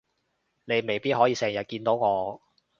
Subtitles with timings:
[0.65, 2.41] 你未必可以成日見到我